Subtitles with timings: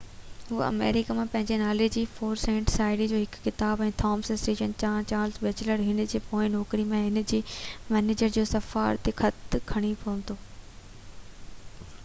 [0.51, 4.73] هُو آمريڪا ۾ پنهنجي نالي تي 4 سينٽ، شاعري جو هڪ ڪتاب، ۽ ٿامس ايڊيسن
[4.83, 7.41] ڏانهن چارلس بيٽچلر هن جي پوئين نوڪري ۾ هن جي
[7.97, 10.39] مئنيجر جو سفارشي خط کڻي پهتو